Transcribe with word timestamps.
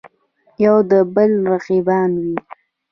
یودبل 0.63 1.31
رقیبان 1.49 2.11
وي. 2.21 2.35